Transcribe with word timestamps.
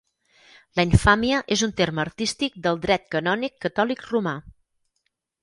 La 0.79 0.85
infàmia 0.91 1.41
és 1.55 1.63
un 1.67 1.73
terme 1.81 2.01
artístic 2.05 2.57
del 2.65 2.81
Dret 2.87 3.07
Canònic 3.17 3.55
Catòlic 3.67 4.05
Romà. 4.09 4.35